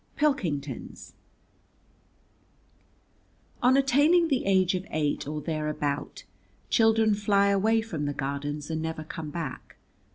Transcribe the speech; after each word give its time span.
XXIII. 0.01 0.17
Pilkington's 0.17 1.13
On 3.61 3.77
attaining 3.77 4.29
the 4.29 4.45
age 4.45 4.73
of 4.73 4.87
eight, 4.89 5.27
or 5.27 5.41
thereabout, 5.41 6.23
children 6.71 7.13
fly 7.13 7.49
away 7.49 7.81
from 7.83 8.05
the 8.07 8.13
Gardens, 8.15 8.71
and 8.71 8.81
never 8.81 9.03
come 9.03 9.29
back. 9.29 9.75